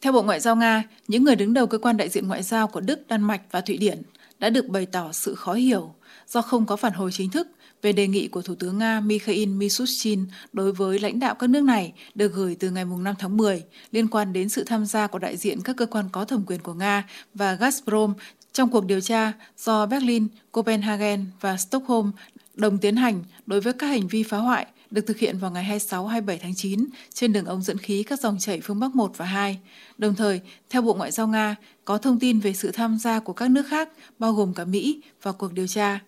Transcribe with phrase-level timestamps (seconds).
[0.00, 2.68] Theo Bộ Ngoại giao Nga, những người đứng đầu cơ quan đại diện ngoại giao
[2.68, 4.02] của Đức, Đan Mạch và Thụy Điển
[4.38, 5.94] đã được bày tỏ sự khó hiểu
[6.28, 7.48] do không có phản hồi chính thức
[7.82, 11.62] về đề nghị của Thủ tướng Nga Mikhail Mishustin đối với lãnh đạo các nước
[11.62, 15.18] này được gửi từ ngày 5 tháng 10 liên quan đến sự tham gia của
[15.18, 18.12] đại diện các cơ quan có thẩm quyền của Nga và Gazprom
[18.52, 22.10] trong cuộc điều tra do Berlin, Copenhagen và Stockholm
[22.54, 25.78] đồng tiến hành đối với các hành vi phá hoại được thực hiện vào ngày
[25.88, 29.24] 26-27 tháng 9 trên đường ống dẫn khí các dòng chảy phương Bắc 1 và
[29.24, 29.58] 2.
[29.98, 33.32] Đồng thời, theo Bộ Ngoại giao Nga, có thông tin về sự tham gia của
[33.32, 33.88] các nước khác,
[34.18, 36.00] bao gồm cả Mỹ, vào cuộc điều tra.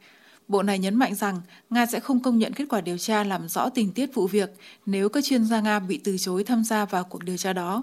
[0.49, 3.49] Bộ này nhấn mạnh rằng Nga sẽ không công nhận kết quả điều tra làm
[3.49, 4.51] rõ tình tiết vụ việc
[4.87, 7.83] nếu các chuyên gia Nga bị từ chối tham gia vào cuộc điều tra đó.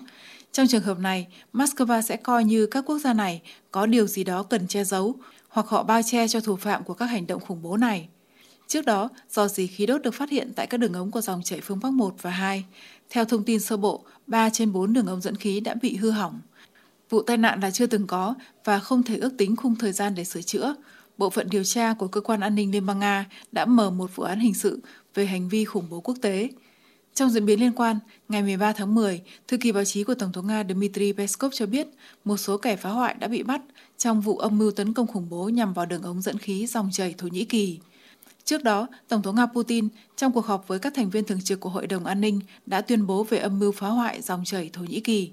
[0.52, 4.24] Trong trường hợp này, Moscow sẽ coi như các quốc gia này có điều gì
[4.24, 5.16] đó cần che giấu
[5.50, 8.10] hoặc họ bao che cho thủ phạm của các hành động khủng bố này.
[8.70, 11.42] Trước đó, do dì khí đốt được phát hiện tại các đường ống của dòng
[11.44, 12.66] chảy phương Bắc 1 và 2.
[13.10, 16.12] Theo thông tin sơ bộ, 3 trên 4 đường ống dẫn khí đã bị hư
[16.12, 16.40] hỏng.
[17.10, 18.34] Vụ tai nạn là chưa từng có
[18.66, 20.76] và không thể ước tính khung thời gian để sửa chữa.
[21.18, 24.16] Bộ phận điều tra của Cơ quan An ninh Liên bang Nga đã mở một
[24.16, 24.82] vụ án hình sự
[25.16, 26.50] về hành vi khủng bố quốc tế.
[27.14, 30.32] Trong diễn biến liên quan, ngày 13 tháng 10, thư ký báo chí của Tổng
[30.32, 31.88] thống Nga Dmitry Peskov cho biết
[32.26, 33.62] một số kẻ phá hoại đã bị bắt
[33.98, 36.90] trong vụ âm mưu tấn công khủng bố nhằm vào đường ống dẫn khí dòng
[36.92, 37.80] chảy Thổ Nhĩ Kỳ.
[38.50, 41.60] Trước đó, Tổng thống Nga Putin trong cuộc họp với các thành viên thường trực
[41.60, 44.70] của Hội đồng An ninh đã tuyên bố về âm mưu phá hoại dòng chảy
[44.74, 45.32] Thổ Nhĩ Kỳ.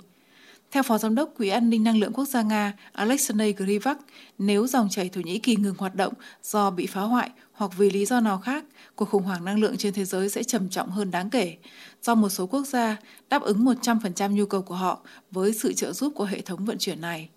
[0.70, 3.98] Theo Phó Giám đốc Quỹ an ninh năng lượng quốc gia Nga Alexei Grivak,
[4.38, 7.90] nếu dòng chảy Thổ Nhĩ Kỳ ngừng hoạt động do bị phá hoại hoặc vì
[7.90, 8.64] lý do nào khác,
[8.96, 11.56] cuộc khủng hoảng năng lượng trên thế giới sẽ trầm trọng hơn đáng kể,
[12.02, 12.96] do một số quốc gia
[13.28, 16.78] đáp ứng 100% nhu cầu của họ với sự trợ giúp của hệ thống vận
[16.78, 17.28] chuyển này.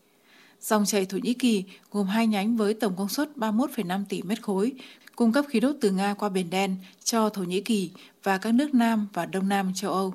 [0.61, 4.41] Dòng chảy Thổ Nhĩ Kỳ gồm hai nhánh với tổng công suất 31,5 tỷ mét
[4.41, 4.71] khối,
[5.15, 7.91] cung cấp khí đốt từ Nga qua Biển Đen cho Thổ Nhĩ Kỳ
[8.23, 10.13] và các nước Nam và Đông Nam châu Âu.